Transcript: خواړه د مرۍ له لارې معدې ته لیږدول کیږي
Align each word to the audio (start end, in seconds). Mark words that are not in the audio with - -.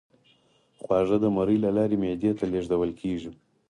خواړه 0.81 1.15
د 1.21 1.25
مرۍ 1.35 1.57
له 1.65 1.69
لارې 1.77 1.95
معدې 2.03 2.31
ته 2.39 2.43
لیږدول 2.51 2.91
کیږي 3.01 3.31